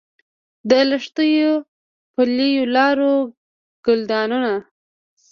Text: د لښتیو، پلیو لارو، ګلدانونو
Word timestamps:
د 0.69 0.71
لښتیو، 0.89 1.53
پلیو 2.13 2.63
لارو، 2.75 3.15
ګلدانونو 3.85 4.55